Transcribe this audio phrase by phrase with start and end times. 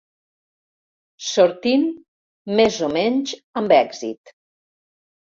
[1.25, 1.83] Sortint
[2.61, 4.35] més o menys amb èxit.